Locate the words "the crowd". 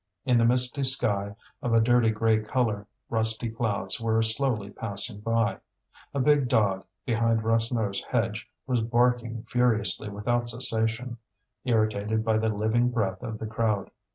13.37-13.91